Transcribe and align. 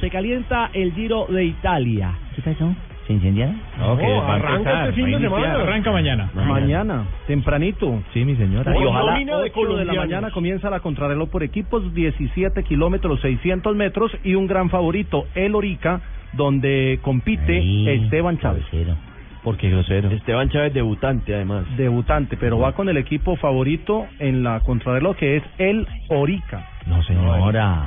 Se 0.00 0.10
calienta 0.10 0.70
el 0.72 0.92
Giro 0.92 1.26
de 1.28 1.44
Italia. 1.44 2.12
¿Qué 2.34 2.42
pasó? 2.42 2.74
¿Se 3.06 3.12
incendiaron? 3.14 3.60
No, 3.78 3.96
que 3.98 4.06
va 4.06 4.18
a 4.32 4.34
arranca 4.36 4.56
empezar, 4.56 4.88
este 4.90 4.94
fin 4.94 5.04
va 5.04 5.08
a 5.08 5.10
de 5.10 5.16
iniciar. 5.26 5.40
semana. 5.42 5.62
Arranca 5.64 5.90
mañana. 5.92 6.30
Mañana, 6.34 7.04
tempranito. 7.26 8.02
Sí, 8.12 8.24
mi 8.24 8.36
señora. 8.36 8.72
Hoy 8.72 8.82
Y 8.84 8.86
ojalá 8.86 9.12
nómina 9.14 9.36
de 9.38 9.42
8 9.42 9.44
de 9.44 9.50
la 9.50 9.52
colombianos. 9.52 9.96
mañana 9.96 10.30
comienza 10.30 10.70
la 10.70 10.80
contrarreloj 10.80 11.28
por 11.28 11.42
equipos, 11.42 11.92
17 11.92 12.62
kilómetros, 12.62 13.20
600 13.20 13.74
metros 13.76 14.12
y 14.22 14.36
un 14.36 14.46
gran 14.46 14.70
favorito, 14.70 15.26
el 15.34 15.54
Orica, 15.56 16.00
donde 16.34 17.00
compite 17.02 17.58
Ahí, 17.58 17.88
Esteban 17.88 18.38
Chávez. 18.38 18.62
grosero. 18.70 18.96
¿Por 19.42 19.56
qué 19.56 19.70
grosero? 19.70 20.10
Esteban 20.10 20.48
Chávez 20.50 20.72
debutante 20.72 21.34
además. 21.34 21.64
Debutante, 21.76 22.36
pero 22.38 22.58
va 22.58 22.72
con 22.72 22.88
el 22.90 22.96
equipo 22.98 23.36
favorito 23.36 24.06
en 24.20 24.42
la 24.44 24.60
contrarreloj 24.60 25.16
que 25.16 25.38
es 25.38 25.42
el 25.58 25.86
Orica. 26.10 26.64
No, 26.86 27.02
señora. 27.02 27.86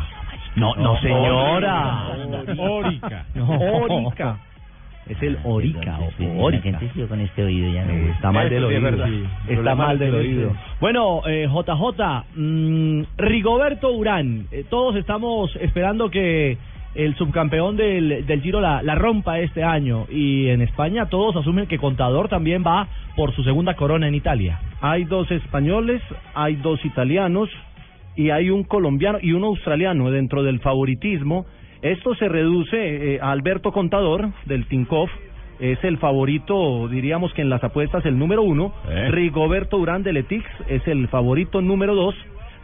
No, 0.56 0.76
no, 0.76 1.00
señora. 1.02 2.08
Órica. 2.58 3.26
Orica. 3.90 4.38
Es 5.08 5.22
el 5.22 5.38
Orica 5.44 6.00
o 6.00 6.12
La 6.24 6.44
Orica. 6.44 6.80
con 7.10 7.20
este 7.20 7.44
oído 7.44 7.74
ya. 7.74 7.84
no. 7.86 7.94
Está 8.14 8.32
mal 8.32 8.50
del 8.50 8.64
oído. 8.64 9.06
Está 9.50 9.76
mal 9.76 10.00
del 10.00 10.16
oído. 10.16 10.48
oído. 10.50 10.56
Bueno, 10.80 11.22
eh, 11.28 11.48
JJ, 11.52 12.24
mm, 12.36 13.02
Rigoberto 13.18 13.92
Urán. 13.92 14.48
eh, 14.52 14.64
todos 14.70 14.96
estamos 14.96 15.54
esperando 15.58 16.10
que 16.10 16.58
el 16.96 17.16
subcampeón 17.16 17.76
del, 17.76 18.26
del 18.26 18.42
Giro 18.42 18.62
la, 18.62 18.82
la 18.84 18.96
rompa 18.96 19.40
este 19.40 19.64
año. 19.64 20.06
Y 20.10 20.48
en 20.48 20.62
España 20.62 21.08
todos 21.08 21.36
asumen 21.36 21.68
que 21.68 21.80
Contador 21.80 22.30
también 22.30 22.64
va 22.66 22.88
por 23.18 23.34
su 23.36 23.44
segunda 23.44 23.74
corona 23.76 24.08
en 24.08 24.16
Italia. 24.16 24.60
Hay 24.80 25.04
dos 25.04 25.30
españoles, 25.32 26.02
hay 26.34 26.56
dos 26.56 26.84
italianos 26.86 27.50
y 28.16 28.30
hay 28.30 28.50
un 28.50 28.64
colombiano 28.64 29.20
y 29.22 29.34
un 29.34 29.44
australiano 29.44 30.12
dentro 30.12 30.44
del 30.44 30.60
favoritismo. 30.60 31.46
Esto 31.82 32.16
se 32.16 32.30
reduce 32.30 33.16
eh, 33.16 33.20
a 33.22 33.32
Alberto 33.32 33.72
Contador 33.72 34.30
del 34.46 34.68
Tinkoff, 34.68 35.10
es 35.60 35.84
el 35.84 35.98
favorito, 35.98 36.88
diríamos 36.90 37.34
que 37.34 37.42
en 37.42 37.50
las 37.50 37.64
apuestas 37.64 38.06
el 38.06 38.18
número 38.18 38.44
uno. 38.44 38.74
Eh. 38.90 39.10
Rigoberto 39.12 39.78
Urán 39.78 40.04
de 40.04 40.14
Letix 40.14 40.46
es 40.68 40.86
el 40.88 41.08
favorito 41.08 41.62
número 41.62 41.96
dos. 41.96 42.16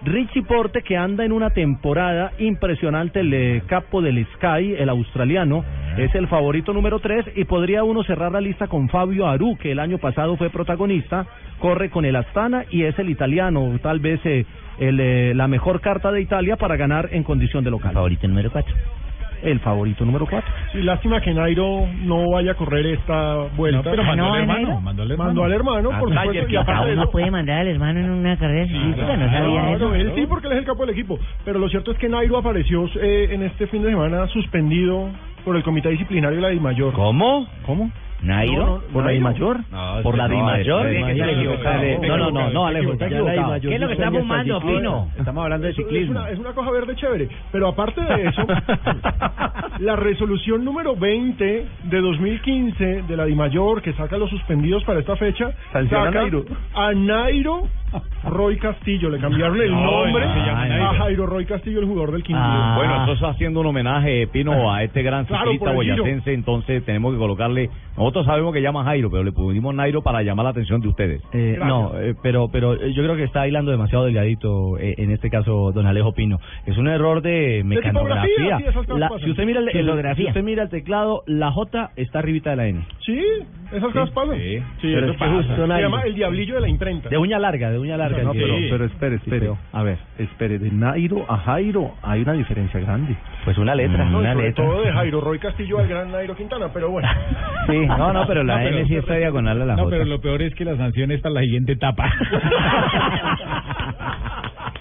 Richie 0.03 0.44
Porte 0.44 0.81
que 0.81 0.97
anda 0.97 1.25
en 1.25 1.31
una 1.31 1.50
temporada 1.52 2.31
impresionante, 2.39 3.19
el 3.19 3.34
eh, 3.34 3.63
capo 3.67 4.02
del 4.02 4.25
Sky, 4.36 4.75
el 4.78 4.89
australiano, 4.89 5.63
es 5.97 6.13
el 6.15 6.27
favorito 6.27 6.73
número 6.73 6.99
tres 6.99 7.25
y 7.35 7.45
podría 7.45 7.83
uno 7.83 8.03
cerrar 8.03 8.31
la 8.31 8.41
lista 8.41 8.67
con 8.67 8.89
Fabio 8.89 9.27
Aru, 9.27 9.57
que 9.57 9.71
el 9.71 9.79
año 9.79 9.97
pasado 9.97 10.37
fue 10.37 10.49
protagonista, 10.49 11.25
corre 11.59 11.89
con 11.89 12.05
el 12.05 12.15
Astana 12.15 12.65
y 12.71 12.83
es 12.83 12.97
el 12.99 13.09
italiano, 13.09 13.77
tal 13.81 13.99
vez 13.99 14.19
eh, 14.25 14.45
el, 14.79 14.99
eh, 14.99 15.33
la 15.35 15.47
mejor 15.47 15.81
carta 15.81 16.11
de 16.11 16.21
Italia 16.21 16.55
para 16.55 16.77
ganar 16.77 17.09
en 17.11 17.23
condición 17.23 17.63
de 17.63 17.71
local. 17.71 17.93
Favorito 17.93 18.27
número 18.27 18.49
4. 18.51 18.73
El 19.41 19.61
favorito 19.61 20.03
número 20.03 20.25
cuatro. 20.29 20.51
Sí, 20.73 20.81
lástima 20.81 21.21
que 21.21 21.33
Nairo 21.33 21.87
no 22.03 22.29
vaya 22.29 22.51
a 22.51 22.55
correr 22.55 22.85
esta 22.87 23.35
vuelta. 23.55 23.77
No, 23.77 23.91
pero 23.91 24.03
Ah, 24.03 24.07
mandó 24.07 24.23
¿no, 24.25 24.33
al 24.33 24.41
hermano. 24.41 24.81
Mandó 24.81 25.01
al 25.03 25.11
hermano. 25.11 25.27
Mandó 25.29 25.43
al 25.45 25.51
hermano, 25.53 25.89
Ah, 25.93 25.99
por 25.99 26.09
supuesto, 26.09 26.45
que 26.45 26.51
y 26.51 26.55
aparte 26.57 26.73
Cada 26.73 26.85
de 26.87 26.93
uno 26.93 27.01
eso- 27.03 27.11
puede 27.11 27.31
mandar 27.31 27.59
al 27.61 27.67
hermano 27.69 27.99
en 28.01 28.09
una 28.09 28.37
carrera 28.37 28.65
ciclística, 28.65 29.15
no 29.15 29.29
sabía 29.31 29.61
Claro, 29.61 29.75
eso. 29.75 29.95
él 29.95 30.11
sí, 30.15 30.25
porque 30.27 30.47
él 30.47 30.53
es 30.53 30.59
el 30.59 30.65
capo 30.65 30.81
del 30.85 30.89
equipo. 30.89 31.17
Pero 31.45 31.57
lo 31.57 31.69
cierto 31.69 31.91
es 31.93 31.97
que 31.97 32.09
Nairo 32.09 32.37
apareció 32.37 32.85
eh, 33.01 33.29
en 33.31 33.43
este 33.43 33.67
fin 33.67 33.81
de 33.81 33.91
semana 33.91 34.27
suspendido 34.27 35.07
por 35.43 35.55
el 35.55 35.63
comité 35.63 35.89
disciplinario 35.89 36.37
de 36.37 36.41
la 36.41 36.49
DIMAYOR. 36.49 36.93
¿Cómo? 36.93 37.47
¿Cómo? 37.65 37.91
Nairo. 38.22 38.66
No, 38.66 38.66
no, 38.78 38.81
¿Por 38.94 39.03
la 39.03 39.09
Nairo. 39.12 39.23
Mayor? 39.23 39.59
No, 39.72 40.03
¿Por 40.03 40.17
la 40.17 40.28
no, 40.28 40.44
Mayor? 40.44 40.86
No, 42.02 42.17
no, 42.17 42.31
no, 42.31 42.50
no, 42.50 42.67
Alejo, 42.67 42.94
está 42.94 43.08
equivocado. 43.08 43.48
Mayor 43.48 43.70
¿Qué 43.70 43.75
es 43.75 43.81
lo 43.81 43.88
que 43.88 43.94
está 43.94 44.12
fumando. 44.12 44.62
Pino? 44.62 45.08
Estamos 45.17 45.44
hablando 45.44 45.67
de 45.67 45.73
ciclismo. 45.73 46.28
Es 46.28 46.40
una, 46.40 46.53
cosa 46.53 46.72
verde 46.72 46.95
chévere. 46.95 47.30
Pero 47.52 47.67
aparte 47.67 48.02
de 48.02 48.28
eso, 48.28 48.45
la 49.80 49.95
resolución 49.95 50.66
número 50.66 50.95
20 50.95 51.66
de 51.84 52.02
2015 52.02 53.03
de 53.03 53.17
la 53.17 53.25
DIMAYOR, 53.25 53.81
que 53.81 53.94
saca 53.94 54.17
los 54.17 54.30
suspendidos 54.30 54.84
para 54.84 55.00
esta 55.00 55.16
fecha, 55.16 55.52
Sanciona 55.72 56.06
saca 56.06 56.20
a 56.20 56.22
Nairo. 56.23 56.45
a 56.75 56.94
Nairo 56.94 57.68
Roy 58.24 58.58
Castillo. 58.58 59.09
Le 59.09 59.19
cambiaron 59.19 59.62
el 59.62 59.72
No, 59.72 60.06
nombre 60.06 60.25
no 60.25 60.90
a. 60.90 60.94
Jairo 60.94 61.25
Roy 61.25 61.46
Castillo, 61.46 61.79
el 61.79 61.85
jugador 61.85 62.12
del 62.12 62.24
Quindío. 62.24 62.44
Ah. 62.44 62.75
Bueno, 62.78 63.13
está 63.13 63.29
haciendo 63.29 63.59
un 63.62 63.68
homenaje, 63.68 64.28
Pino, 64.28 64.72
a 64.72 64.84
este 64.84 65.03
gran 65.03 65.25
ciclista 65.28 65.72
boyacense, 65.72 66.34
entonces 66.34 66.84
tenemos 66.85 67.13
que 67.13 67.19
colocarle, 67.19 67.69
nosotros 68.09 68.25
sabemos 68.25 68.53
que 68.53 68.62
llama 68.62 68.84
Jairo, 68.84 69.09
pero 69.12 69.24
le 69.24 69.31
pusimos 69.31 69.74
Nairo 69.75 70.02
para 70.02 70.24
llamar 70.24 70.44
la 70.46 70.50
atención 70.50 70.81
de 70.81 70.88
ustedes. 70.88 71.22
Eh, 71.31 71.58
no, 71.59 71.92
eh, 72.00 72.16
pero 72.24 72.50
pero 72.52 72.74
eh, 72.74 72.92
yo 72.94 73.03
creo 73.03 73.16
que 73.16 73.24
está 73.24 73.47
hilando 73.47 73.70
demasiado 73.72 74.06
delgadito 74.06 74.78
eh, 74.80 74.96
en 74.97 75.12
este 75.12 75.30
caso 75.30 75.72
don 75.72 75.86
Alejo 75.86 76.14
Pino. 76.14 76.40
Es 76.66 76.78
un 76.78 76.88
error 76.88 77.22
de 77.22 77.62
mecanografía. 77.64 78.59
La- 78.97 79.09
si 79.24 79.30
usted 79.30 79.46
mira 79.46 79.59
el, 79.59 79.70
el- 79.70 80.16
si 80.16 80.25
usted 80.28 80.44
mira 80.44 80.64
el 80.64 80.70
teclado, 80.70 81.24
la 81.28 81.52
J 81.52 81.92
está 81.96 82.20
arribita 82.20 82.50
de 82.52 82.56
la 82.56 82.68
N. 82.68 82.81
Sí, 83.06 83.22
esas 83.72 83.91
cosas 83.94 84.09
pasan. 84.12 84.38
Sí. 84.38 84.63
Pero 84.81 84.97
eso 85.00 85.06
es 85.06 85.12
que 85.13 85.18
pasa. 85.18 85.31
justo 85.34 85.56
Se 85.68 85.81
llama 85.81 86.02
el 86.03 86.16
diablillo 86.16 86.56
de 86.56 86.62
la 86.62 86.69
imprenta. 86.69 87.09
De 87.09 87.18
uña 87.18 87.40
larga, 87.40 87.69
de 87.72 87.80
uña 87.80 87.97
larga. 87.97 88.24
No, 88.24 88.31
el 88.34 88.38
pero- 88.40 88.56
pero 88.69 88.85
espere, 88.85 89.16
espere. 89.16 89.52
A 89.74 89.84
ver, 89.84 89.97
espere. 90.18 90.59
De 90.59 90.72
Nairo 90.72 91.25
a 91.30 91.38
Jairo 91.38 91.94
hay 92.02 92.22
una 92.24 92.34
diferencia 92.34 92.79
grande. 92.79 93.16
Pues 93.46 93.58
una 93.58 93.75
letra, 93.75 94.06
No, 94.06 94.18
y 94.18 94.22
una 94.22 94.34
sobre 94.34 94.47
letra. 94.47 94.66
todo 94.66 94.81
de 94.84 94.91
Jairo 94.91 95.22
Roy 95.22 95.40
Castillo 95.40 95.79
al 95.79 95.88
gran 95.88 96.12
Nairo 96.12 96.35
Quintana, 96.35 96.68
pero 96.74 96.90
bueno. 96.90 97.08
Sí, 97.68 97.78
no, 97.85 98.12
no, 98.13 98.25
pero 98.25 98.44
la 98.44 98.58
No, 98.58 98.63
pero- 98.63 98.78
N 98.79 98.88
sí 98.88 98.96
está 98.96 99.16
diagonal 99.16 99.62
a 99.62 99.66
la 99.66 99.75
No, 99.75 99.84
J. 99.84 99.90
pero 99.91 100.06
lo 100.06 100.19
peor 100.22 100.41
es 100.41 100.56
que 100.56 100.66
la 100.66 100.75
sanción 100.75 101.12
está 101.12 101.28
en 101.29 101.34
la 101.35 101.41
siguiente 101.41 101.74
etapa. 101.74 102.12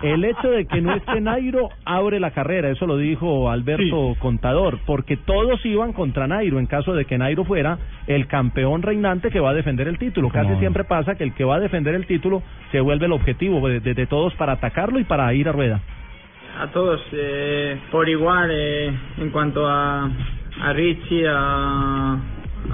El 0.02 0.24
hecho 0.24 0.48
de 0.50 0.66
que 0.66 0.80
no 0.80 0.94
esté 0.94 1.20
Nairo 1.20 1.70
abre 1.84 2.20
la 2.20 2.30
carrera, 2.30 2.70
eso 2.70 2.86
lo 2.86 2.96
dijo 2.96 3.50
Alberto 3.50 4.14
Contador, 4.20 4.78
porque 4.86 5.16
todos 5.16 5.64
iban 5.66 5.92
contra 5.92 6.28
Nairo 6.28 6.60
en 6.60 6.66
caso 6.66 6.94
de 6.94 7.04
que 7.04 7.18
Nairo 7.18 7.44
fuera 7.44 7.78
el 8.06 8.28
campeón 8.28 8.82
reinante 8.82 9.30
que 9.30 9.40
va 9.40 9.50
a 9.50 9.54
defender 9.54 9.88
el 9.88 9.98
título. 9.98 10.28
Casi 10.30 10.50
No. 10.50 10.58
siempre 10.60 10.84
pasa 10.84 11.16
que 11.16 11.24
el 11.24 11.34
que 11.34 11.42
va 11.44 11.56
a 11.56 11.60
defender 11.60 11.94
el 11.96 12.06
título 12.06 12.42
se 12.70 12.80
vuelve 12.80 13.06
el 13.06 13.12
objetivo 13.12 13.66
de, 13.68 13.80
de- 13.80 13.94
de 13.94 14.06
todos 14.06 14.32
para 14.34 14.52
atacarlo 14.52 15.00
y 15.00 15.04
para 15.04 15.32
ir 15.34 15.48
a 15.48 15.52
rueda. 15.52 15.80
a 16.60 16.66
todos 16.68 17.00
eh, 17.12 17.78
por 17.90 18.08
igual 18.08 18.48
eh, 18.52 18.92
en 19.18 19.30
cuanto 19.30 19.66
a, 19.68 20.08
a 20.62 20.72
Richie, 20.74 21.26
a, 21.28 22.16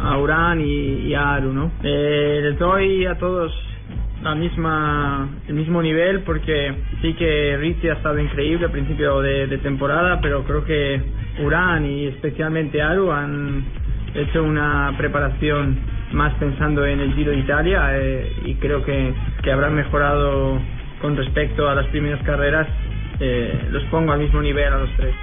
a 0.03 0.19
Urán 0.19 0.61
y, 0.61 1.09
y 1.09 1.15
a 1.15 1.35
Aru, 1.35 1.53
¿no? 1.53 1.71
Eh, 1.83 2.41
les 2.43 2.59
doy 2.59 3.05
a 3.07 3.17
todos 3.19 3.53
la 4.25 4.35
misma 4.35 5.29
el 5.47 5.55
mismo 5.55 5.83
nivel 5.83 6.21
porque 6.21 6.75
sí 7.03 7.13
que 7.13 7.57
Richie 7.59 7.91
ha 7.91 7.95
estado 7.95 8.19
increíble 8.19 8.65
al 8.67 8.73
principio 8.73 9.21
de, 9.21 9.47
de 9.47 9.59
temporada, 9.59 10.19
pero 10.23 10.45
creo 10.45 10.65
que 10.65 11.01
Urán 11.45 11.85
y 11.85 12.07
especialmente 12.07 12.81
Aru 12.81 13.13
han 13.13 13.65
hecho 14.15 14.43
una 14.43 14.95
preparación 14.97 15.77
más 16.13 16.33
pensando 16.35 16.87
en 16.87 17.01
el 17.01 17.13
Giro 17.15 17.33
de 17.33 17.39
Italia 17.39 17.89
eh, 17.93 18.33
y 18.47 18.55
creo 18.55 18.83
que, 18.85 19.13
que 19.43 19.53
habrán 19.53 19.75
mejorado 19.75 20.59
con 21.03 21.17
respecto 21.17 21.69
a 21.69 21.75
las 21.75 21.87
primeras 21.89 22.23
carreras 22.23 22.67
eh, 23.21 23.69
los 23.71 23.83
pongo 23.85 24.13
al 24.13 24.21
mismo 24.21 24.41
nivel 24.41 24.73
a 24.73 24.79
los 24.79 24.91
tres. 24.97 25.15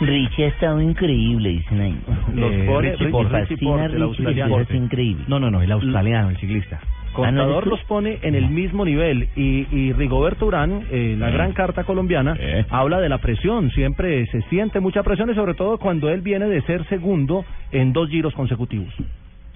Richie 0.00 0.44
ha 0.44 0.48
estado 0.48 0.80
increíble, 0.80 1.48
dicen 1.50 1.80
ahí. 1.80 1.94
Los 2.34 2.52
Eh, 2.52 2.66
Richie 2.66 2.90
Richie 2.90 3.08
Porte, 3.10 3.30
Porte, 3.30 3.46
fascina 3.48 3.84
el 3.84 3.90
Richie, 3.92 4.04
australiano. 4.04 4.60
es 4.60 4.70
increíble. 4.70 5.24
No, 5.28 5.38
no, 5.40 5.50
no, 5.50 5.60
el 5.60 5.72
australiano, 5.72 6.30
el 6.30 6.36
ciclista. 6.38 6.80
Contador 7.26 7.64
¿no 7.66 7.70
los 7.72 7.84
pone 7.84 8.18
en 8.22 8.34
el 8.34 8.48
mismo 8.48 8.84
nivel 8.84 9.28
y, 9.36 9.66
y 9.70 9.92
Rigoberto 9.92 10.46
Urán, 10.46 10.84
eh, 10.90 11.16
la 11.18 11.30
gran 11.30 11.52
carta 11.52 11.84
colombiana, 11.84 12.36
Eh. 12.38 12.64
habla 12.70 13.00
de 13.00 13.08
la 13.08 13.18
presión. 13.18 13.70
Siempre 13.72 14.26
se 14.26 14.40
siente 14.50 14.80
mucha 14.80 15.02
presión 15.02 15.30
y 15.30 15.34
sobre 15.34 15.54
todo 15.54 15.78
cuando 15.78 16.08
él 16.10 16.20
viene 16.20 16.46
de 16.46 16.60
ser 16.62 16.84
segundo 16.88 17.44
en 17.72 17.92
dos 17.92 18.08
giros 18.08 18.34
consecutivos. 18.34 18.92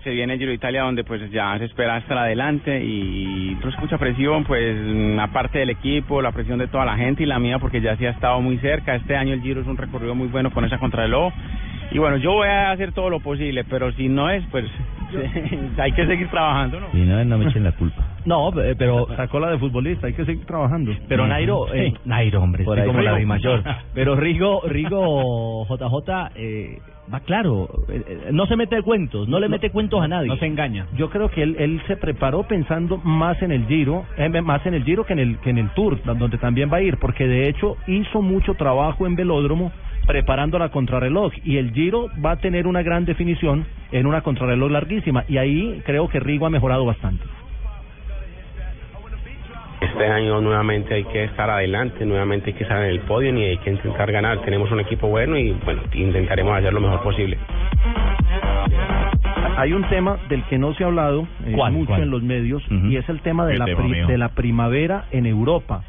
se 0.03 0.11
viene 0.11 0.33
el 0.33 0.39
Giro 0.41 0.49
de 0.51 0.57
Italia 0.57 0.83
donde 0.83 1.05
pues 1.05 1.31
ya 1.31 1.57
se 1.59 1.67
espera 1.67 1.97
estar 1.99 2.19
adelante 2.19 2.83
y 2.85 3.57
pues 3.63 3.79
mucha 3.79 3.99
presión 3.99 4.43
pues 4.43 4.77
aparte 5.21 5.61
del 5.61 5.71
equipo, 5.71 6.21
la 6.21 6.33
presión 6.33 6.59
de 6.59 6.67
toda 6.67 6.85
la 6.85 6.97
gente 6.97 7.23
y 7.23 7.27
la 7.27 7.39
mía 7.39 7.61
porque 7.61 7.81
ya 7.81 7.97
sí 7.97 8.05
ha 8.05 8.11
estado 8.11 8.41
muy 8.41 8.59
cerca, 8.59 8.97
este 8.97 9.15
año 9.17 9.33
el 9.33 9.43
Giro 9.43 9.61
es 9.61 9.67
un 9.69 9.77
recorrido 9.77 10.17
muy 10.17 10.27
bueno 10.27 10.51
con 10.51 10.65
esa 10.65 10.79
contrarreloj 10.79 11.33
y 11.93 11.99
bueno 11.99 12.17
yo 12.17 12.33
voy 12.33 12.49
a 12.49 12.71
hacer 12.73 12.93
todo 12.93 13.11
lo 13.11 13.21
posible 13.21 13.65
pero 13.65 13.93
si 13.93 14.09
no 14.09 14.31
es 14.31 14.45
pues 14.51 14.65
hay 15.79 15.93
que 15.93 16.07
seguir 16.07 16.29
trabajando 16.29 16.81
¿no? 16.81 16.87
Y 16.93 17.05
no, 17.05 17.25
no 17.25 17.39
me 17.39 17.49
echen 17.49 17.65
la 17.65 17.73
culpa. 17.73 18.03
No, 18.25 18.51
eh, 18.61 18.75
pero 18.79 19.07
sacó 19.17 19.41
la 19.41 19.51
de 19.51 19.59
futbolista, 19.59 20.07
hay 20.07 20.15
que 20.15 20.25
seguir 20.25 20.47
trabajando. 20.47 20.93
Pero 21.09 21.27
Nairo, 21.27 21.73
eh, 21.75 21.93
Nairo, 22.05 22.43
hombre, 22.43 22.65
Por 22.65 22.79
estoy 22.79 22.89
ahí 22.89 22.95
como 22.95 23.03
la 23.03 23.11
Rigo. 23.17 23.21
de 23.21 23.27
mayor. 23.27 23.63
Pero 23.95 24.17
Rigo, 24.17 24.63
Rigo 24.65 25.67
JJ, 25.67 26.31
eh, 26.37 26.79
va 27.13 27.21
claro, 27.21 27.69
eh, 27.89 28.03
eh, 28.07 28.29
no 28.33 28.47
se 28.47 28.57
mete 28.57 28.81
cuentos, 28.83 29.29
no 29.29 29.41
le 29.41 29.49
mete 29.49 29.71
cuentos 29.71 30.03
a 30.03 30.09
nadie. 30.09 30.29
No 30.29 30.37
se 30.37 30.47
engaña. 30.47 30.87
Yo 30.97 31.11
creo 31.11 31.29
que 31.31 31.43
él, 31.43 31.57
él 31.59 31.83
se 31.87 31.97
preparó 31.97 32.45
pensando 32.45 32.99
más 32.99 33.41
en 33.43 33.53
el 33.53 33.67
Giro, 33.67 34.05
eh, 34.17 34.29
más 34.41 34.65
en 34.67 34.75
el 34.75 34.85
Giro 34.85 35.05
que 35.05 35.13
en 35.13 35.19
el 35.19 35.39
que 35.39 35.51
en 35.51 35.59
el 35.59 35.71
Tour, 35.71 36.03
donde 36.05 36.39
también 36.39 36.71
va 36.73 36.79
a 36.79 36.83
ir, 36.83 36.99
porque 36.99 37.27
de 37.27 37.49
hecho 37.49 37.77
hizo 37.87 38.23
mucho 38.23 38.55
trabajo 38.55 39.07
en 39.07 39.17
velódromo 39.17 39.73
preparando 40.07 40.59
la 40.59 40.71
contrarreloj 40.71 41.33
y 41.45 41.57
el 41.57 41.73
Giro 41.73 42.09
va 42.25 42.33
a 42.33 42.37
tener 42.37 42.67
una 42.67 42.83
gran 42.83 43.05
definición 43.05 43.67
en 43.93 44.07
una 44.07 44.23
contrarreloj 44.23 44.71
larguísima 44.71 45.25
y 45.29 45.39
ahí 45.39 45.83
creo 45.85 46.09
que 46.09 46.21
Rigo 46.21 46.47
ha 46.47 46.51
mejorado 46.51 46.85
bastante. 46.85 47.25
Este 49.81 50.07
año 50.07 50.41
nuevamente 50.41 50.95
hay 50.95 51.05
que 51.05 51.25
estar 51.25 51.51
adelante, 51.51 52.07
nuevamente 52.07 52.51
hay 52.51 52.55
que 52.55 52.63
estar 52.63 52.83
en 52.83 52.91
el 52.91 53.01
podio 53.01 53.37
y 53.37 53.43
hay 53.43 53.59
que 53.59 53.71
intentar 53.71 54.11
ganar. 54.13 54.41
Tenemos 54.43 54.71
un 54.71 54.81
equipo 54.81 55.09
bueno 55.09 55.37
y 55.37 55.53
bueno, 55.65 55.83
intentaremos 55.93 56.57
hacer 56.57 56.73
lo 56.73 56.81
mejor 56.81 57.03
posible. 57.03 57.37
Hay 59.57 59.73
un 59.73 59.87
tema 59.89 60.19
del 60.29 60.45
que 60.45 60.57
no 60.57 60.73
se 60.75 60.85
ha 60.85 60.87
hablado 60.87 61.27
eh, 61.45 61.53
¿Cuál, 61.55 61.73
mucho 61.73 61.89
cuál? 61.89 62.03
en 62.03 62.11
los 62.11 62.23
medios 62.23 62.63
y 62.71 62.97
es 62.97 63.09
el 63.09 63.21
tema 63.21 63.45
de 63.45 63.55
¿Qué 63.55 63.59
la, 63.59 63.65
tema, 63.67 64.07
de 64.07 64.19
la 64.19 64.29
primavera 64.31 65.05
en 65.11 65.27
Europa. 65.27 65.85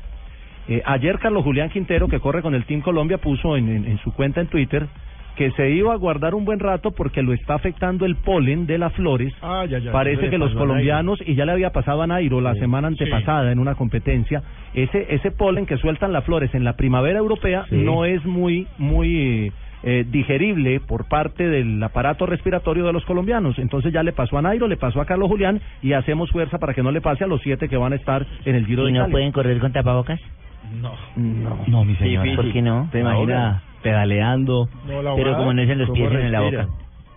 Eh, 0.68 0.82
ayer 0.86 1.20
Carlos 1.20 1.44
Julián 1.44 1.70
Quintero, 1.70 2.08
que 2.08 2.20
corre 2.20 2.42
con 2.42 2.56
el 2.56 2.66
Team 2.66 2.82
Colombia, 2.82 3.18
puso 3.18 3.58
en, 3.58 3.68
en- 3.70 3.86
en 3.86 3.98
su 4.00 4.14
cuenta 4.14 4.40
en 4.42 4.48
Twitter 4.48 4.88
que 5.36 5.50
se 5.54 5.72
iba 5.72 5.92
a 5.94 5.96
guardar 5.98 6.36
un 6.36 6.46
buen 6.46 6.60
rato 6.60 6.92
porque 6.92 7.24
lo 7.24 7.34
está 7.34 7.56
afectando 7.56 8.06
el 8.06 8.16
polen 8.18 8.68
de 8.68 8.78
las 8.78 8.94
flores. 8.94 9.34
Ah, 9.42 9.66
ya, 9.68 9.80
ya. 9.80 9.92
Parece 9.92 10.30
que 10.30 10.38
los 10.38 10.54
colombianos, 10.54 11.20
y 11.26 11.34
ya 11.34 11.46
le 11.46 11.54
había 11.54 11.72
pasado 11.72 12.04
a 12.04 12.08
Nairo 12.08 12.40
la 12.40 12.54
semana 12.54 12.88
antepasada 12.90 13.52
en 13.52 13.58
una 13.58 13.74
competencia, 13.74 14.44
ese, 14.76 15.08
ese 15.10 15.32
polen 15.32 15.66
que 15.66 15.78
sueltan 15.78 16.14
las 16.14 16.24
flores 16.24 16.54
en 16.54 16.64
la 16.64 16.74
primavera 16.74 17.18
europea 17.18 17.66
Sí. 17.68 17.76
no 17.78 18.06
es 18.06 18.24
muy, 18.26 18.68
muy 18.78 19.52
eh, 19.82 20.06
digerible 20.08 20.80
por 20.80 21.10
parte 21.10 21.50
del 21.50 21.82
aparato 21.82 22.28
respiratorio 22.28 22.86
de 22.86 22.94
los 22.94 23.04
colombianos. 23.04 23.58
Entonces 23.58 23.92
ya 23.92 24.04
le 24.04 24.14
pasó 24.14 24.38
a 24.38 24.42
Nairo, 24.44 24.68
le 24.68 24.78
pasó 24.78 25.02
a 25.02 25.06
Carlos 25.06 25.30
Julián 25.30 25.60
y 25.82 25.94
hacemos 25.94 26.30
fuerza 26.32 26.60
para 26.60 26.76
que 26.76 26.84
no 26.84 26.92
le 26.92 27.02
pase 27.02 27.24
a 27.24 27.28
los 27.28 27.42
siete 27.42 27.68
que 27.68 27.76
van 27.76 27.92
a 27.94 27.96
estar 27.96 28.24
en 28.46 28.54
el 28.56 28.68
Giro 28.68 28.84
¿Y 28.84 28.86
de 28.86 28.92
no 28.92 28.98
Italia. 29.00 29.12
pueden 29.12 29.32
correr 29.32 29.58
con 29.60 29.74
tapabocas? 29.74 30.20
No. 30.82 30.94
No, 31.68 31.86
mi 31.86 31.96
señora. 31.96 32.36
¿Por 32.36 32.52
qué 32.52 32.62
no? 32.62 32.90
¿Te 32.92 33.00
imagina 33.00 33.62
pedaleando? 33.82 34.70
No, 34.88 35.02
la 35.02 35.16
Pero 35.16 35.38
como 35.38 35.54
no 35.54 35.62
es 35.62 35.70
en 35.70 35.80
los 35.80 35.90
¿Cómo 35.90 36.10
pies, 36.10 36.12
en 36.24 36.32
la 36.32 36.42
boca. 36.42 36.68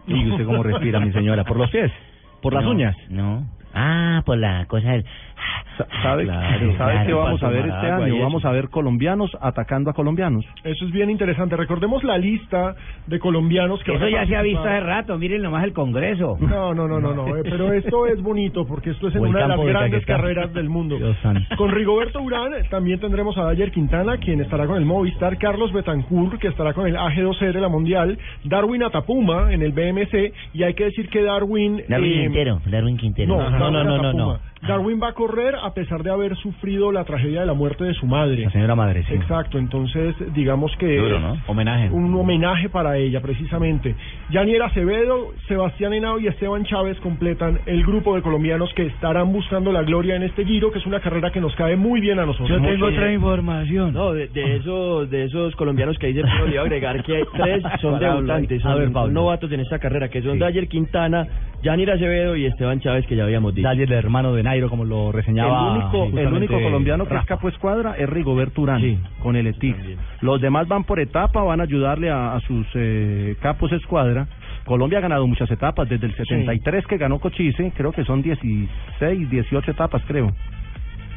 ¿Y 0.07 0.31
usted 0.31 0.45
cómo 0.45 0.63
respira, 0.63 1.01
mi 1.01 1.13
señora? 1.13 1.45
¿Por 1.45 1.57
los 1.57 1.71
pies? 1.71 1.91
¿Por 2.43 2.55
las 2.55 2.65
No, 2.65 2.71
uñas? 2.71 2.97
No. 3.09 3.47
Ah, 3.79 4.23
por 4.25 4.39
la 4.39 4.65
cosa 4.67 4.93
del... 4.93 5.05
Sa- 5.77 5.87
¿Sabe, 6.03 6.25
Claro, 6.25 6.77
¿sabe 6.79 6.93
claro, 6.93 7.07
qué 7.07 7.13
vamos 7.13 7.43
a 7.43 7.49
ver 7.51 7.67
este 7.67 7.91
año? 7.91 8.23
Vamos 8.23 8.45
a 8.47 8.51
ver 8.51 8.71
colombianos 8.71 9.31
atacando 9.41 9.91
a 9.91 9.93
colombianos. 9.93 10.47
Eso 10.65 10.87
es 10.87 10.91
bien 10.91 11.11
interesante. 11.11 11.57
Recordemos 11.57 12.03
la 12.05 12.17
lista 12.17 12.75
de 13.07 13.19
colombianos 13.19 13.83
que 13.85 13.93
Eso 13.95 14.09
ya 14.09 14.27
se 14.27 14.35
ha 14.35 14.41
visto 14.43 14.61
hace 14.61 14.81
rato, 14.81 15.19
miren 15.19 15.43
nomás 15.43 15.65
el 15.65 15.75
Congreso. 15.75 16.39
No, 16.41 16.73
no, 16.73 16.89
no, 16.89 16.99
no, 17.01 17.13
no. 17.13 17.37
eh, 17.37 17.43
pero 17.45 17.73
esto 17.75 18.07
es 18.07 18.23
bonito 18.23 18.67
porque 18.67 18.91
esto 18.91 19.09
es 19.09 19.17
en 19.17 19.21
una 19.27 19.41
de 19.43 19.49
las 19.49 19.61
de 19.61 19.67
grandes 19.67 20.07
carreras 20.07 20.53
del 20.55 20.71
mundo. 20.71 20.97
Con 21.59 21.71
Rigoberto 21.71 22.23
Urán 22.23 22.55
eh, 22.55 22.63
también 22.71 22.99
tendremos 22.99 23.37
a 23.37 23.43
Dayer 23.45 23.71
Quintana, 23.71 24.17
quien 24.17 24.41
estará 24.41 24.67
con 24.67 24.77
el 24.77 24.87
Movistar, 24.87 25.37
Carlos 25.37 25.71
Betancourt, 25.73 26.39
que 26.41 26.49
estará 26.49 26.73
con 26.73 26.87
el 26.87 26.97
AG2R, 26.97 27.61
la 27.61 27.69
Mundial, 27.69 28.19
Darwin 28.45 28.83
Atapuma 28.85 29.53
en 29.53 29.61
el 29.61 29.73
BMC, 29.73 30.33
y 30.55 30.63
hay 30.63 30.73
que 30.73 30.85
decir 30.85 31.11
que 31.11 31.23
Darwin... 31.23 31.83
Darwin 31.89 32.13
eh, 32.13 32.23
Quintero, 32.23 32.61
Darwin 32.65 32.97
Quintero. 32.97 33.37
No, 33.37 33.51
No, 33.71 33.85
no, 33.85 33.99
no, 33.99 34.13
no. 34.13 34.39
Darwin 34.67 35.01
va 35.01 35.09
a 35.11 35.13
correr 35.13 35.55
a 35.63 35.75
pesar 35.75 36.03
de 36.03 36.11
haber 36.11 36.35
sufrido 36.37 36.91
la 36.91 37.05
tragedia 37.05 37.41
de 37.41 37.47
la 37.47 37.53
muerte 37.53 37.85
de 37.85 37.95
su 37.95 38.07
madre. 38.07 38.43
La 38.45 38.51
señora 38.51 38.75
madre, 38.75 39.05
sí. 39.07 39.15
Exacto, 39.15 39.59
entonces 39.59 40.15
digamos 40.35 40.75
que 40.79 40.97
Duro, 40.97 41.21
¿no? 41.21 41.37
Homenaje. 41.47 41.91
un 41.91 42.13
homenaje 42.17 42.69
para 42.69 42.97
ella 42.97 43.21
precisamente. 43.21 43.95
Yanier 44.31 44.63
Acevedo, 44.63 45.33
Sebastián 45.47 45.93
Henao 45.93 46.19
y 46.19 46.27
Esteban 46.27 46.65
Chávez 46.65 46.99
completan 47.01 47.61
el 47.67 47.85
grupo 47.85 48.17
de 48.17 48.23
colombianos 48.23 48.73
que 48.75 48.87
estarán 48.87 49.33
buscando 49.33 49.71
la 49.73 49.83
gloria 49.83 50.17
en 50.17 50.23
este 50.25 50.45
Giro, 50.45 50.73
que 50.73 50.79
es 50.81 50.87
una 50.87 51.01
carrera 51.01 51.31
que 51.31 51.41
nos 51.41 51.55
cae 51.55 51.77
muy 51.77 52.01
bien 52.01 52.19
a 52.19 52.27
nosotros. 52.27 52.59
Muy 52.61 52.77
bien. 52.77 53.13
información. 53.13 53.93
No, 53.93 54.13
de, 54.13 54.29
de 54.29 54.57
esos 54.57 55.09
de 55.11 55.25
esos 55.25 55.55
colombianos 55.57 55.97
que 55.99 56.09
dice 56.09 56.23
Pablo, 56.23 56.47
le 56.49 56.59
agregar 56.59 57.05
que 57.05 57.17
hay 57.17 57.23
tres 57.37 57.63
son 57.81 58.01
debutantes, 58.01 58.65
a 58.65 58.71
son, 58.71 58.79
ver, 58.81 58.91
Pablo. 58.93 59.07
son 59.09 59.15
novatos 59.15 59.53
en 59.53 59.61
esta 59.61 59.79
carrera, 59.79 60.09
que 60.09 60.23
son 60.23 60.33
Sí. 60.35 60.39
Dayer 60.41 60.67
Quintana, 60.69 61.27
Yanir 61.63 61.91
Acevedo 61.91 62.37
y 62.37 62.47
Esteban 62.47 62.81
Chávez, 62.81 63.07
que 63.07 63.15
ya 63.17 63.25
habíamos 63.25 63.46
dicho. 63.55 63.67
Dale 63.69 63.85
el 63.85 63.93
hermano 63.93 64.33
de 64.35 64.43
Nairo, 64.43 64.69
como 64.69 64.85
lo 64.85 65.09
El 65.09 65.13
reseñaba. 65.15 65.73
único, 65.73 66.05
el 66.05 66.11
justamente 66.11 66.37
único 66.37 66.61
colombiano 66.63 67.05
que 67.05 67.11
es 67.11 67.15
Rafa. 67.21 67.27
capo 67.27 67.49
escuadra 67.49 67.95
es 67.99 68.09
Rigoberto 68.09 68.63
Urán 68.63 68.81
Sí. 68.81 68.99
con 69.23 69.37
el 69.37 69.47
ETIC. 69.47 69.77
Los 70.23 70.41
demás 70.41 70.67
van 70.69 70.85
por 70.85 71.01
etapa, 71.01 71.43
van 71.43 71.61
a 71.61 71.65
ayudarle 71.65 72.11
a, 72.11 72.35
a 72.35 72.41
sus 72.41 72.67
eh, 72.75 73.37
capos 73.41 73.73
escuadra. 73.73 74.27
Colombia 74.65 74.99
ha 74.99 75.03
ganado 75.03 75.27
muchas 75.29 75.49
etapas, 75.51 75.89
desde 75.89 76.07
el 76.07 76.15
73 76.17 76.87
que 76.89 76.97
ganó 76.99 77.21
Cochise, 77.21 77.73
creo 77.77 77.93
que 77.93 78.05
son 78.05 78.21
16, 78.23 79.31
18 79.31 79.71
etapas, 79.71 80.03
creo. 80.07 80.33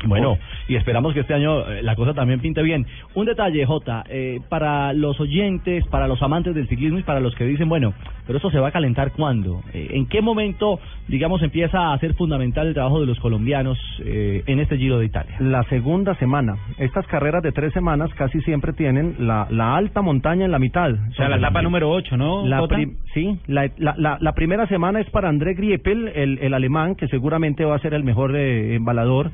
Bueno, 0.05 0.37
y 0.67 0.75
esperamos 0.75 1.13
que 1.13 1.21
este 1.21 1.33
año 1.33 1.69
eh, 1.69 1.81
la 1.83 1.95
cosa 1.95 2.13
también 2.13 2.39
pinte 2.39 2.61
bien. 2.61 2.85
Un 3.15 3.25
detalle, 3.25 3.65
Jota, 3.65 4.03
eh, 4.09 4.39
para 4.49 4.93
los 4.93 5.19
oyentes, 5.19 5.85
para 5.87 6.07
los 6.07 6.21
amantes 6.21 6.55
del 6.55 6.67
ciclismo 6.67 6.99
y 6.99 7.03
para 7.03 7.19
los 7.19 7.35
que 7.35 7.45
dicen, 7.45 7.69
bueno, 7.69 7.93
pero 8.29 8.37
eso 8.37 8.51
se 8.51 8.59
va 8.59 8.67
a 8.67 8.71
calentar 8.71 9.11
cuándo? 9.13 9.63
Eh, 9.73 9.87
¿En 9.93 10.05
qué 10.05 10.21
momento, 10.21 10.79
digamos, 11.07 11.41
empieza 11.41 11.93
a 11.93 11.97
ser 11.97 12.13
fundamental 12.13 12.67
el 12.67 12.75
trabajo 12.75 12.99
de 12.99 13.07
los 13.07 13.19
colombianos 13.19 13.79
eh, 14.05 14.43
en 14.45 14.59
este 14.59 14.77
Giro 14.77 14.99
de 14.99 15.05
Italia? 15.05 15.35
La 15.39 15.63
segunda 15.63 16.13
semana. 16.13 16.55
Estas 16.77 17.07
carreras 17.07 17.41
de 17.41 17.51
tres 17.51 17.73
semanas 17.73 18.13
casi 18.13 18.39
siempre 18.41 18.73
tienen 18.73 19.15
la, 19.17 19.47
la 19.49 19.75
alta 19.75 20.03
montaña 20.03 20.45
en 20.45 20.51
la 20.51 20.59
mitad. 20.59 20.91
O 20.91 21.13
sea, 21.13 21.27
la 21.27 21.37
etapa 21.37 21.63
número 21.63 21.89
8, 21.89 22.17
¿no? 22.17 22.45
La 22.45 22.67
sí, 23.15 23.39
la, 23.47 23.71
la, 23.77 23.95
la, 23.97 24.19
la 24.21 24.33
primera 24.33 24.67
semana 24.67 24.99
es 24.99 25.09
para 25.09 25.27
André 25.27 25.55
Griepel, 25.55 26.09
el, 26.09 26.37
el 26.37 26.53
alemán, 26.53 26.93
que 26.93 27.07
seguramente 27.07 27.65
va 27.65 27.77
a 27.77 27.79
ser 27.79 27.95
el 27.95 28.03
mejor 28.03 28.35
eh, 28.35 28.75
embalador, 28.75 29.31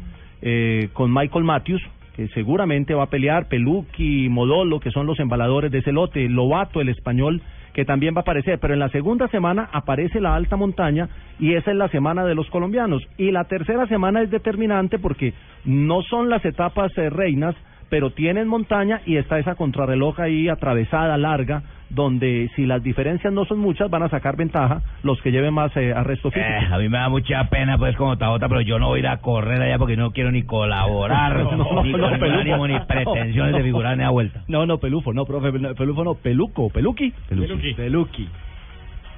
eh, 0.47 0.89
con 0.93 1.11
Michael 1.11 1.43
Matthews, 1.43 1.81
que 2.15 2.27
seguramente 2.29 2.93
va 2.93 3.05
a 3.05 3.09
pelear, 3.09 3.47
Pelucchi, 3.47 4.29
Modolo, 4.29 4.79
que 4.79 4.91
son 4.91 5.07
los 5.07 5.19
embaladores 5.19 5.71
de 5.71 5.79
ese 5.79 5.91
lote, 5.91 6.29
Lobato, 6.29 6.81
el 6.81 6.89
español, 6.89 7.41
que 7.73 7.83
también 7.83 8.13
va 8.13 8.19
a 8.19 8.21
aparecer. 8.21 8.59
Pero 8.59 8.75
en 8.75 8.79
la 8.79 8.89
segunda 8.89 9.27
semana 9.29 9.69
aparece 9.73 10.21
la 10.21 10.35
alta 10.35 10.55
montaña 10.55 11.09
y 11.39 11.55
esa 11.55 11.71
es 11.71 11.77
la 11.77 11.89
semana 11.89 12.23
de 12.25 12.35
los 12.35 12.47
colombianos. 12.51 13.01
Y 13.17 13.31
la 13.31 13.45
tercera 13.45 13.87
semana 13.87 14.21
es 14.21 14.29
determinante 14.29 14.99
porque 14.99 15.33
no 15.65 16.03
son 16.03 16.29
las 16.29 16.45
etapas 16.45 16.95
eh, 16.95 17.09
reinas, 17.09 17.55
pero 17.89 18.11
tienen 18.11 18.47
montaña 18.47 19.01
y 19.05 19.17
está 19.17 19.39
esa 19.39 19.55
contrarreloj 19.55 20.19
ahí 20.19 20.49
atravesada, 20.49 21.17
larga, 21.17 21.63
donde 21.89 22.49
si 22.55 22.65
las 22.65 22.81
diferencias 22.83 23.31
no 23.31 23.45
son 23.45 23.59
muchas 23.59 23.89
van 23.89 24.03
a 24.03 24.09
sacar 24.09 24.35
ventaja 24.35 24.81
los 25.03 25.21
que 25.21 25.31
lleven 25.31 25.53
más 25.53 25.75
eh, 25.77 25.93
arresto 25.93 26.31
físico. 26.31 26.49
Eh, 26.49 26.67
a 26.71 26.77
mí 26.77 26.89
me 26.89 26.97
da 26.97 27.09
mucha 27.09 27.43
pena 27.49 27.77
pues 27.77 27.95
como 27.95 28.17
Tajota, 28.17 28.47
pero 28.49 28.61
yo 28.61 28.79
no 28.79 28.87
voy 28.87 28.97
a 28.97 28.99
ir 28.99 29.07
a 29.07 29.17
correr 29.17 29.61
allá 29.61 29.77
porque 29.77 29.95
no 29.95 30.11
quiero 30.11 30.31
ni 30.31 30.43
colaborar, 30.43 31.35
No, 31.55 31.83
ni 31.83 31.93
no, 31.93 32.07
ánimo, 32.07 32.67
ni 32.67 32.79
pretensiones 32.87 33.55
de 33.55 33.63
figurar 33.63 33.93
en 33.93 33.99
la 33.99 34.09
vuelta. 34.09 34.41
No, 34.47 34.65
no, 34.65 34.77
Pelufo, 34.79 35.13
no, 35.13 35.25
profe, 35.25 35.51
Pelufo 35.51 36.03
no, 36.03 36.15
Peluco, 36.15 36.69
Peluqui. 36.69 37.13
Peluqui. 37.29 37.73
Peluqui. 37.75 38.29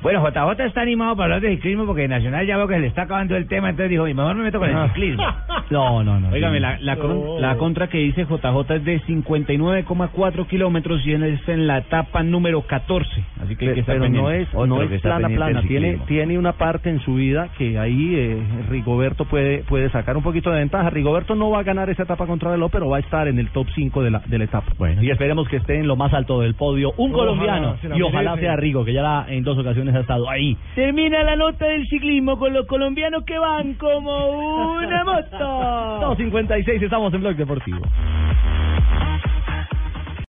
Bueno, 0.01 0.23
JJ 0.27 0.65
está 0.65 0.81
animado 0.81 1.15
para 1.15 1.35
hablar 1.35 1.41
de 1.41 1.55
ciclismo 1.55 1.85
porque 1.85 2.07
Nacional 2.07 2.45
ya 2.45 2.57
veo 2.57 2.67
que 2.67 2.75
se 2.75 2.79
le 2.81 2.87
está 2.87 3.03
acabando 3.03 3.35
el 3.35 3.47
tema, 3.47 3.69
entonces 3.69 3.89
dijo, 3.89 4.07
y 4.07 4.13
mejor 4.13 4.35
me 4.35 4.43
meto 4.43 4.59
con 4.59 4.69
el 4.69 4.87
ciclismo. 4.89 5.23
No, 5.69 6.01
no, 6.01 6.17
no. 6.17 6.29
Óigame, 6.29 6.57
sí. 6.57 6.61
la, 6.61 6.77
la, 6.79 6.97
la 7.39 7.57
contra 7.57 7.87
que 7.87 7.97
dice 7.97 8.23
JJ 8.23 8.75
es 8.75 8.85
de 8.85 9.01
59,4 9.01 10.47
kilómetros 10.47 11.05
y 11.05 11.11
es 11.11 11.49
en 11.49 11.67
la 11.67 11.79
etapa 11.79 12.23
número 12.23 12.61
14. 12.61 13.09
Así 13.47 13.55
que 13.55 13.69
hay 13.69 13.73
que 13.73 13.79
estar 13.81 13.97
pero 13.97 14.09
no 14.09 14.29
es 14.31 14.47
Otro 14.53 14.65
no 14.67 14.81
es 14.83 15.01
plana 15.01 15.27
plana. 15.29 15.61
tiene 15.61 15.97
tiene 16.07 16.37
una 16.37 16.53
parte 16.53 16.89
en 16.89 16.99
su 16.99 17.15
vida 17.15 17.49
que 17.57 17.77
ahí 17.79 18.13
eh, 18.15 18.37
Rigoberto 18.69 19.25
puede 19.25 19.59
puede 19.63 19.89
sacar 19.89 20.15
un 20.17 20.23
poquito 20.23 20.51
de 20.51 20.59
ventaja. 20.59 20.89
Rigoberto 20.89 21.33
no 21.35 21.49
va 21.49 21.59
a 21.59 21.63
ganar 21.63 21.89
esa 21.89 22.03
etapa 22.03 22.25
contra 22.27 22.51
reloj 22.51 22.69
pero 22.71 22.89
va 22.89 22.97
a 22.97 22.99
estar 22.99 23.27
en 23.27 23.39
el 23.39 23.49
top 23.49 23.67
5 23.73 24.03
de 24.03 24.11
la 24.11 24.19
de 24.25 24.37
la 24.37 24.43
etapa. 24.43 24.71
Bueno, 24.77 25.01
y 25.01 25.09
esperemos 25.09 25.47
que 25.47 25.57
esté 25.57 25.75
en 25.79 25.87
lo 25.87 25.95
más 25.95 26.13
alto 26.13 26.41
del 26.41 26.53
podio 26.55 26.91
un 26.97 27.13
Ojalá, 27.13 27.31
colombiano 27.31 27.75
y 27.95 28.01
ojalá 28.01 28.37
sea 28.37 28.55
Rigo, 28.55 28.83
que 28.85 28.93
ya 28.93 29.01
la- 29.01 29.25
en 29.29 29.43
dos 29.43 29.57
ocasiones 29.57 29.95
ha 29.95 29.99
estado 30.01 30.29
ahí. 30.29 30.55
Termina 30.75 31.23
la 31.23 31.35
nota 31.35 31.65
del 31.65 31.87
ciclismo 31.87 32.37
con 32.37 32.53
los 32.53 32.65
colombianos 32.67 33.23
que 33.23 33.37
van 33.39 33.73
como 33.75 34.71
una 34.73 35.03
moto. 35.03 35.37
2.56, 36.17 36.81
estamos 36.83 37.13
en 37.13 37.21
Blog 37.21 37.35
Deportivo. 37.35 37.79